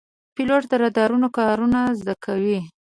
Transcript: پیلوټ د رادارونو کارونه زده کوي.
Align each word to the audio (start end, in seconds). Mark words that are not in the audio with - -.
پیلوټ 0.35 0.63
د 0.71 0.73
رادارونو 0.81 1.27
کارونه 1.37 1.79
زده 1.99 2.15
کوي. 2.25 2.59